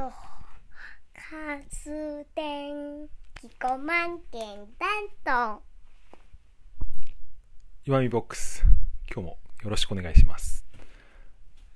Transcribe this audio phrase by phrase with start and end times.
[0.00, 0.12] と。
[1.12, 3.06] カステン
[3.38, 5.62] キコマンケンダント
[7.84, 8.64] 岩見ボックス
[9.12, 10.64] 今日もよろしくお願いします、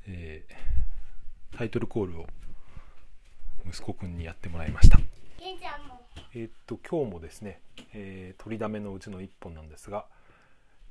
[0.06, 0.54] えー
[1.56, 2.26] タイトルコールを
[3.64, 4.98] 息子くんにやってもらいました。
[6.34, 7.60] えーっと今日もですね、
[7.92, 10.06] えー取りだめのうちの一本なんですが、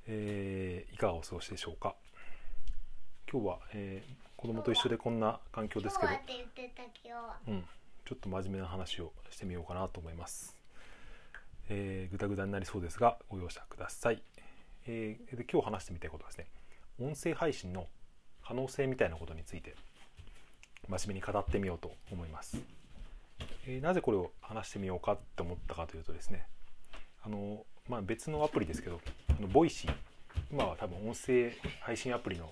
[0.06, 1.96] えーいかがお過ごしでしょうか。
[3.30, 6.12] 今日は、えー子供と一緒でこんな環境ですけど
[7.48, 7.64] うん、
[8.04, 10.58] ちょっと真面目な話をしてみようかなと思います。
[11.70, 14.22] えー、ぐだぐだになりそうですがご容赦ください。
[14.86, 16.48] えーで今日話してみたいことはですね
[17.00, 17.88] 音声配信の
[18.46, 19.76] 可能性みたいなことについて
[20.90, 22.62] 真面目に語ってみようと思います。
[23.66, 26.46] えーなぜこれを話してみようかって思ったかというとですね
[27.22, 29.94] あの、まあ、別のアプリですけどあのボイシー
[30.52, 32.52] 今は多分音声配信アプリの、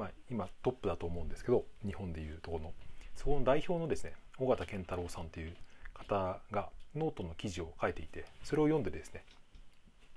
[0.00, 2.72] まあ、今トップだと思うんですけど日本でいうところの。
[3.16, 5.52] そこの代表のですね緒方憲太郎さんという
[5.92, 9.22] 方がノートの記事を書いていてそれを読んでですね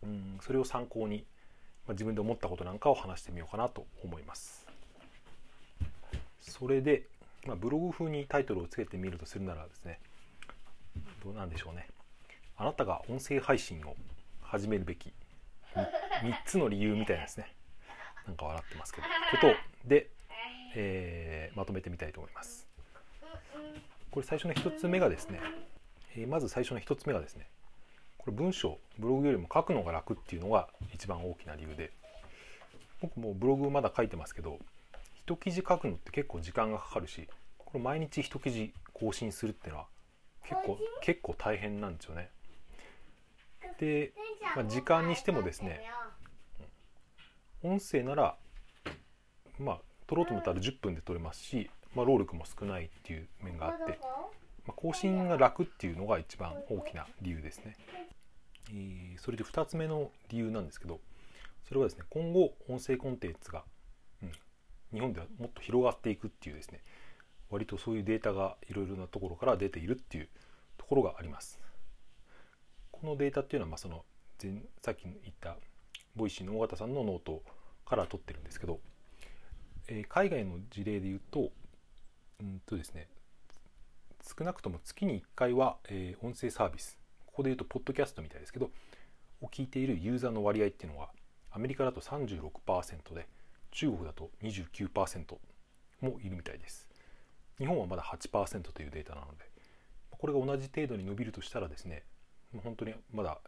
[0.03, 1.25] うんそれを参考に、
[1.85, 4.65] まあ、自分で思ったことなんかを話してみようかなと思います。
[6.39, 7.03] それで、
[7.45, 9.99] まあ、ブログ風にタイトルをつけてみるとするならですね
[11.25, 11.89] どうなんでしょうね。
[12.55, 13.97] あなたが音声配信を
[14.41, 15.11] 始めるべき
[15.75, 15.81] 3
[16.45, 17.53] つの理由みたいなですね。
[18.25, 19.07] なんか笑ってますけど。
[19.31, 20.09] ことで、
[20.75, 22.67] えーまとめてみたいと思います。
[24.11, 25.39] これ最初の1つ目がですね、
[26.15, 27.47] えーまず最初の1つ目がですね
[28.17, 31.91] これ文章ブログよりも書くのが楽っていうのが一番大きな理由で
[33.01, 34.59] 僕もブログまだ書いてますけど
[35.25, 39.87] 一記事書くのって結構時間がかかるしこれ毎日一記事更新するっていうのは
[40.45, 42.29] 結構結構大変なんですよね。
[43.79, 44.13] で、
[44.55, 45.81] まあ、時間にしてもですね
[47.63, 48.35] 音声なら
[49.59, 53.99] まあ撮ろうと思ったら10分で撮れますし、まあ、労力も少ないっていう面があって、
[54.65, 57.75] まあ、更新が楽っていうのが一番大きな理由ですね。
[58.69, 60.99] えーそれで2つ目の理由なんですけど
[61.67, 63.63] それはですね今後音声コンテンツが、
[64.21, 64.31] うん、
[64.91, 66.81] 日本ではもっと広がっていくっていうですね
[67.49, 70.29] 割とそういうデータがいろいろなところから出ているっていう
[70.77, 71.59] ところがあります。
[72.91, 74.03] このデータっていうのはまあその
[74.41, 75.57] 前さっき言った
[76.15, 77.43] ボイシーの緒方さんのノート
[77.85, 78.79] から取ってるんですけど、
[79.87, 81.51] えー海外の事例で言うと
[82.39, 83.07] うんとですね
[84.37, 86.97] 少なくとも月に1回は、えー音声サービス。
[87.25, 88.69] ここで言うとポッドキャストみたいですけど
[89.41, 91.09] を聞いているユーザーの割合っていうのは
[91.51, 93.27] アメリカだと36%で
[93.71, 95.35] 中国だと29%
[96.01, 96.87] もいるみたいです。
[97.57, 99.45] 日本はまだ8%というデータなので
[100.11, 102.03] これが同じ程度に伸びるとしたらですね
[102.63, 103.39] 本当にまだ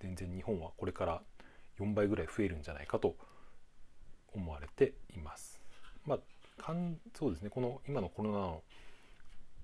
[0.00, 1.22] 全然日本はこれから
[1.78, 3.16] 4倍ぐらい増えるんじゃないかと
[4.34, 5.60] 思われています。
[6.06, 8.62] まあかんそうですねこの今のコロナの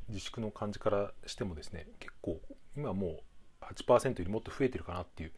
[0.08, 2.40] 自粛の感じからしてもですね結構
[2.76, 3.20] 今も
[3.60, 5.32] う8%よりもっと増えてるかなっていう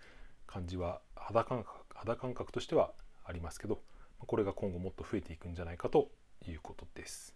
[0.47, 2.93] 感じは肌感覚肌感覚としては
[3.25, 3.81] ありますけど
[4.19, 6.10] これが今後もっと増えていくんじゃないかと
[6.47, 7.34] いうことです。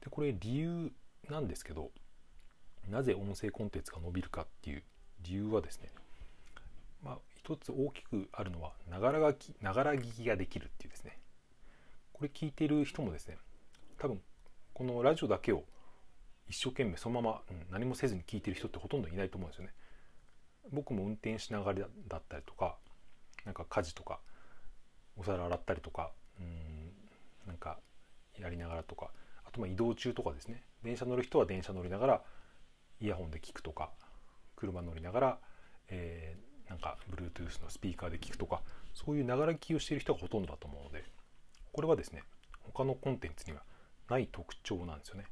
[0.00, 0.92] でこれ理由
[1.28, 1.90] なんですけど
[2.88, 4.82] なぜ音声コンテンツが伸びるかっていう
[5.22, 5.90] 理由はですね
[7.02, 11.18] まあ一つ大きくあるのはながらがきながら聞きができるっていうですね。
[12.12, 13.38] これ聞いてる人もですね
[13.98, 14.20] 多分
[14.74, 15.64] このラジオだけを
[16.48, 19.72] 一生懸命そのまま、うん何もせずに聞いてる人ってほとんどいないと思うんですよね。
[20.70, 22.76] 僕も運転しながらだったりとか
[23.46, 24.20] なんか家事とか
[25.16, 26.92] お皿洗ったりとかうん
[27.46, 27.78] なんか
[28.38, 29.10] やりながらとか
[29.46, 30.62] あとまあ移動中とかですね。
[30.82, 32.22] 電車乗る人は電車乗りながら
[33.00, 33.90] イヤホンで聞くとか
[34.56, 35.38] 車乗りながら、
[35.88, 38.62] えーなんか Bluetooth のスピーカーで聞くとか
[38.94, 41.04] そういうながら聞きをしている人がほとんどだと思うので
[41.72, 42.22] これはですね
[42.62, 43.62] 他のコンテンツには
[44.08, 45.24] ない特徴なんですよね。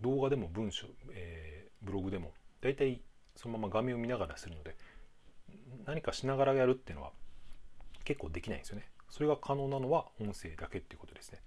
[0.00, 3.00] 動画でも文章、えーブログでも大体
[3.36, 4.76] そのまま画面を見ながらするので
[5.86, 7.12] 何かしながらやるっていうのは
[8.04, 8.88] 結構できないんですよね。
[9.10, 11.40] それが可能なのは音声だけっていうことですね。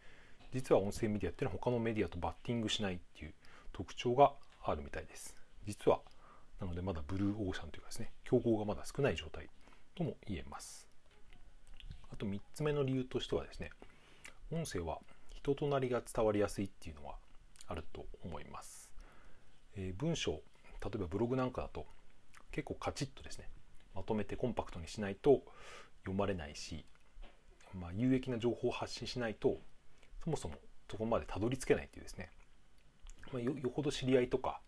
[0.54, 3.34] 実は音声メディアっていうのは他のメディアとバッティングしないっていう
[3.72, 4.34] 特徴が
[4.64, 5.36] あるみたいです。
[5.66, 6.00] 実は
[6.62, 9.50] なのでまだブルーオーシャンというかですね競合がまだ少ない状態
[9.96, 10.88] とも言えます。
[12.14, 13.72] あと3つ目の理由としてはですね
[14.52, 15.00] 音声は
[15.32, 17.16] 人となりが伝わりやすいっていうのは
[17.68, 18.92] あると思います、
[19.76, 21.86] えー文章例えばブログなんかだと
[22.52, 23.48] 結構カチッとですね
[23.94, 25.44] まとめてコンパクトにしないと
[26.00, 26.86] 読まれないし、
[27.80, 29.58] まあ、有益な情報を発信しないと
[30.24, 30.56] そもそも
[30.90, 32.30] そこまでたどり着けないっていうですね、
[33.32, 34.60] まあ、よよほど知り合いとか、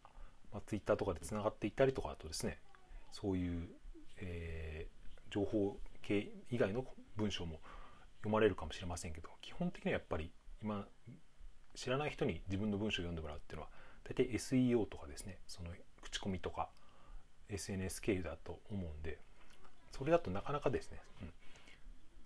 [0.54, 2.60] まあ、Twitter とかでつながっていたりとかだとですね
[3.12, 3.68] そういう、
[4.22, 5.04] えー
[5.34, 6.86] 情報系以外の
[7.18, 7.60] 文章も
[8.20, 10.86] 読まれるかもしれませんけど基本的にはやっぱり今
[11.74, 13.70] 知らない人に自分の文章を読んでもらうっていうのは
[14.04, 15.72] 大体 SEO とかですねその
[16.04, 16.70] 口コミとか
[17.50, 19.18] SNS 経由だと思うんで
[19.92, 21.30] それだとなかなかですね、うん、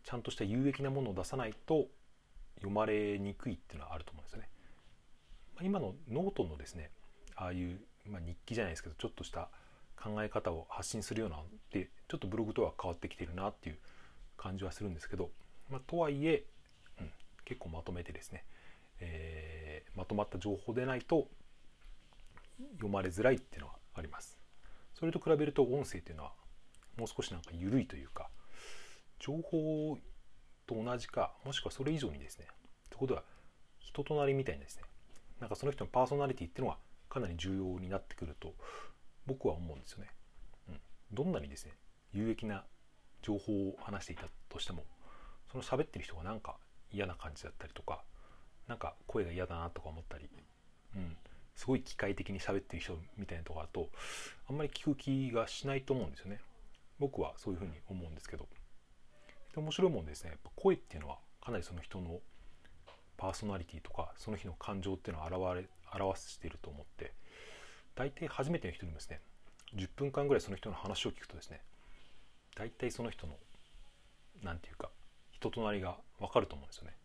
[0.04, 1.86] ちゃんとした有益なものを出さないと
[2.56, 4.50] 読まれにくいっていうのはあると思うんですよね。
[5.62, 6.92] 今のノートのですね
[7.36, 7.80] ああいう、
[8.10, 9.50] まあ、日記じゃないですけどちょっとした
[10.02, 11.38] 考え方を発信するような
[11.72, 13.78] でちょっとブログとは変わってきてるなっていう
[14.38, 15.32] 感じはするんですけど、
[15.70, 16.46] まあ、とはいえ、
[17.00, 17.12] うん、
[17.46, 18.46] 結構まとめてですね、
[19.00, 21.28] えー、まとまった情報でないと
[22.74, 24.38] 読まれづらいっていうのはあります。
[24.94, 26.32] それと比べると音声っていうのは
[26.98, 28.30] もう少しなんか緩いというか
[29.20, 29.98] 情報
[30.66, 33.24] と同じかもしくはそれ以上にですねってことは
[33.80, 34.84] 人となりみたいなですね
[35.40, 36.78] なんかその人のパーソナリティっていうのが
[37.10, 38.54] かなり重要になってくると
[39.26, 40.10] 僕は思うんですよね。
[40.70, 40.80] うん、
[41.12, 41.74] どんなにですね
[42.14, 42.66] 有益な
[43.22, 44.84] 情報を話していたとしても
[45.52, 46.58] その喋ってる人がなんか
[46.92, 48.04] 嫌な感じだったりとか
[48.68, 50.30] なんか声が嫌だなとか思ったり、
[50.96, 51.18] うん、
[51.56, 53.90] すごい機械的に喋ってる人みたいなとこだと
[54.50, 56.42] あんまり聞く気がしないと思うんですよね。
[57.00, 58.48] 僕はそういうふうに思うんですけど。
[59.56, 62.20] 面白いもんですねやっぱ声っていうのはかなりその人の
[63.18, 67.14] パーソナリティとかその日の感情っていうのを表れ表していると思って
[67.96, 69.22] 大体初めての人にもですね
[69.76, 71.62] 10分間ぐらいその人の話を聞くとですね
[72.56, 73.34] 大体その人の
[74.44, 74.90] 何て言うか
[75.32, 76.96] 人となりが分かると思うんですよね。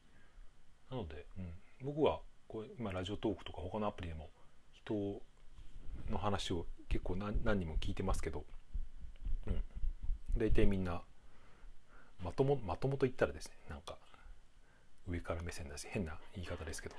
[0.90, 4.30] なので、うん、僕はこう今ラジオトークとか他のアプリでも
[4.72, 5.20] 人
[6.10, 8.44] の話を結構何何人も聞いてますけど、
[9.46, 9.62] うん、
[10.36, 11.02] 大体みんな
[12.22, 13.96] まともまともと言ったらですねなんか
[15.08, 16.94] 上から目線だし変な言い方ですけど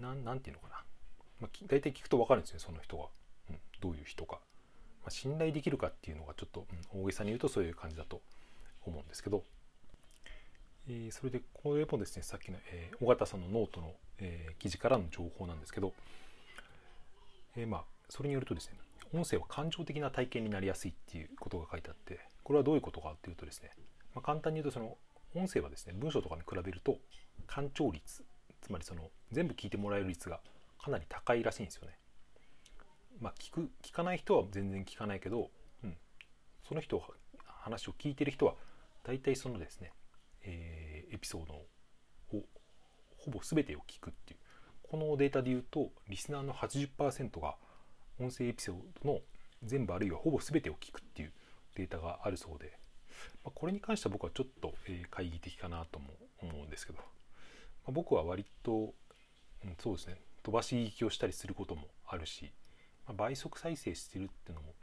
[0.00, 0.82] 何て言うのかな、
[1.40, 3.04] まあ、大体聞くと分かるんですよその人が、
[3.50, 4.36] うん、どういう人か、
[5.02, 8.20] まあ、信頼できるかっていうのがちょっと、うん、大げさに言うとそういう感じだと
[8.84, 9.44] 思うんですけど、
[10.88, 15.92] えー、それでこれもですねさっきの、えー、尾形さんのノートの、えー、記事からの情報なんですけど、
[17.56, 18.78] えまあそれによるとですね
[19.14, 23.70] 音声は感情的な体験になりやすいっていうことが書いてあってこれはどういうことかっていうとですね
[24.14, 24.96] まあ、簡単に言うとその
[25.36, 26.96] 音声はですね文章とかに比べると
[27.46, 28.24] 干潮率
[28.60, 30.40] つまりその全部聞いてもらえる率が
[30.82, 31.98] かなり高いらしいんですよね。
[33.20, 35.50] まあ、聞く聞かない人は全然聞かないけど、
[35.82, 35.96] うん、
[36.66, 37.02] その人
[37.44, 38.54] 話を聞いてる人は
[39.02, 39.92] 大体そのですね、
[40.42, 41.66] えー、エピソードを
[43.16, 44.40] ほぼ全てを聞くっていう。
[44.90, 47.56] このデータで言うとリスナーの80%が
[48.18, 49.20] 音声エピソードの
[49.62, 51.32] 全部あるいはほぼ全てを聞くっていう
[51.74, 52.78] データがあるそうで
[53.44, 54.74] まあ、これに関しては僕はちょっと、
[55.10, 56.08] 懐疑的かなとも
[56.40, 56.98] 思うんですけど、
[57.92, 58.94] 僕は割と、
[59.64, 62.52] うん、そうですね飛ばし聞きをしたりすることもあるし、
[63.06, 64.74] まあ、倍速再生してるっていうのも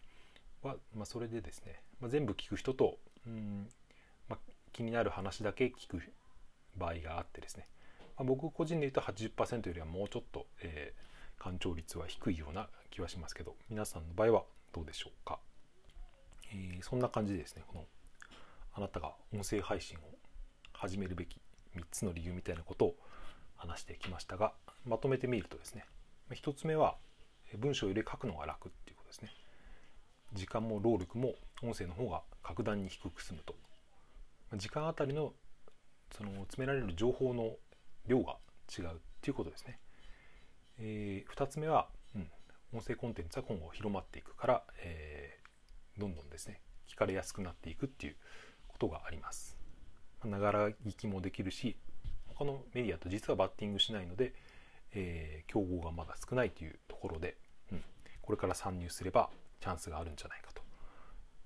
[0.62, 3.68] は、まあ、それでですね、まあ、全部聞く人と、うん
[4.28, 4.40] まあ、
[4.74, 6.02] 気になる話だけ聞く
[6.78, 7.68] 場合があってですね、
[8.18, 14.44] まあ、僕個人で言うと80%よりはもうちょっと、えー、干潮率は低いような気はしますけど皆さんの場合は
[14.74, 15.40] どうでしょうか、
[16.52, 17.86] えー、そんな感じでですねこの
[18.74, 20.02] あなたが音声配信を
[20.74, 21.40] 始めるべき
[21.76, 22.96] 3つの理由みたいなことを
[23.56, 24.54] 話してきましたが
[24.86, 25.86] まとめてみるとですね
[26.32, 26.96] 1つ目は
[27.58, 29.30] 文章より書くのが楽っていうことですね。
[30.34, 33.56] 時間も労力も音声の方が格段に低く済むと。
[34.58, 35.34] 時間あたりの
[36.12, 37.56] その詰められる情報の
[38.08, 38.38] 量が
[38.78, 38.90] 違うっ
[39.22, 39.80] ていうことですね、
[40.78, 42.30] えー、2つ目は、うん、
[42.74, 48.16] 音声コンテンツは今後広まっていくから、えー、どんどんですね聞かれやすくなっていくっていう
[48.68, 49.58] ことがあります。
[50.24, 51.76] ながら聞きもできるし
[52.28, 54.34] 他のメディアと実はバッティングしないので、
[54.94, 57.38] えー、競合がまだ少ないというところで、
[57.72, 57.84] うん、
[58.22, 59.30] これから参入すれば
[59.62, 60.62] チャンスがあるんじゃないかと、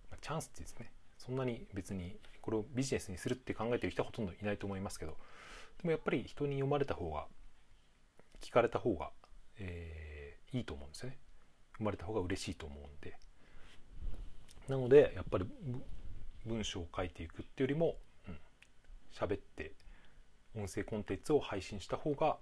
[0.10, 5.18] まあ、チャンスってですねそんなに別にこれをビジネスにするって考えてる人はほとんどいないと思いますけど
[5.82, 7.26] でもやっぱり人に読まれた方が
[8.42, 9.12] 聞かれた方が、
[9.58, 11.18] えー、いいと思うんですよね。
[11.78, 13.18] 生まれた方が嬉しいと思うんで。
[14.68, 15.46] なのでやっぱり
[16.46, 17.96] 文章を書いていくっていうよりも
[19.12, 19.74] 喋、って
[20.56, 22.38] 音声コンテンツを配信した方が、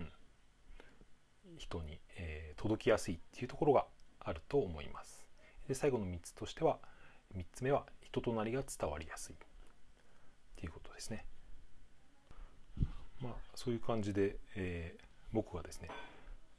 [0.00, 0.12] うん、
[1.58, 3.86] 人に、えー、届きやすいっていうところが
[4.20, 5.26] あると思います。
[5.68, 6.78] で最後の3つとしては
[7.36, 9.38] 3つ目は人となりが伝わりやすいっ
[10.56, 11.24] ていうことですね。
[13.20, 15.88] まあそういう感じで、えー、僕はですね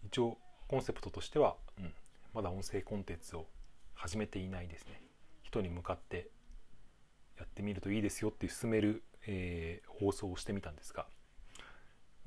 [0.06, 1.94] 一応コンセプトとしては、うん、
[2.34, 3.48] まだ音声コンテンツを
[3.94, 5.02] 始めていないですね
[5.44, 6.30] 人に向かって
[7.38, 11.06] やってみるといいですよって勧める、えー、放送をしてみたんですが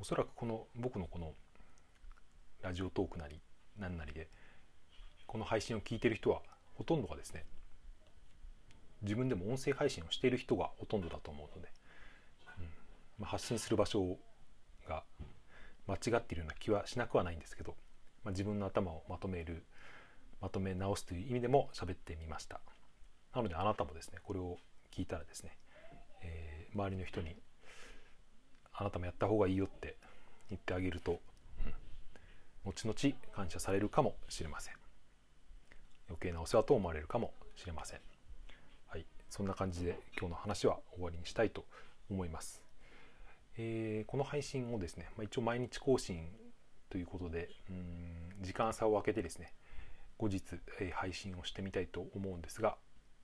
[0.01, 1.33] おそらくこの僕のこの
[2.63, 3.41] ラジオトークなり
[3.79, 4.29] 何なりで
[5.27, 6.43] この配信を聞いてる人は
[6.75, 7.45] ほとんどがですね
[9.03, 11.69] 自分でも音声配信をしている人がほとんどだと思うので、
[12.59, 12.65] うん
[13.19, 14.17] まあ、発信する場所
[14.89, 15.05] が
[15.87, 17.75] 間違っているような気はしなくはないんですけど
[18.27, 19.63] まあ、自分の頭をまとめる
[20.41, 22.61] まとめ直すという意味でも喋ってみました。
[23.33, 24.59] なのであなたもですねこれを
[24.97, 25.59] 聞いたらですね、
[26.23, 27.37] えー、周りの人に
[28.73, 29.97] あなたもやった方がいいよって
[30.49, 31.21] 言ってあげると、
[32.65, 34.75] うん、後々感謝されるかもしれません。
[36.09, 38.00] 余計なお世話と思われるかもしれません。
[38.87, 41.67] はいそんな感じで今日の話は終わりにしたいと
[42.11, 42.62] 思います。
[43.59, 46.29] えー、この配信をですね、まあ、一応毎日更新
[46.88, 49.53] ということでうん時間差を空けてですね
[50.19, 50.43] 後日、
[50.81, 52.76] えー、配信をしてみたいと思うんですが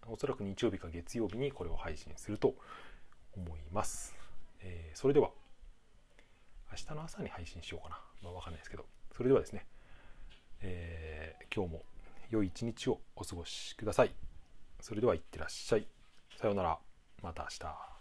[0.06, 2.54] おそらく日曜日か月曜日にこれを配信すると
[3.36, 4.14] 思います、
[4.60, 5.30] えー、それでは
[6.72, 8.86] 明日の朝に配信しようかな、まあ、わかんないですけど。
[9.14, 9.66] それではですね、
[10.60, 11.82] えー、今日も
[12.30, 14.14] 良い一日をお過ごしください。
[14.80, 15.86] それではいってらっしゃい。
[16.38, 16.78] さようなら。
[17.22, 17.91] また明日。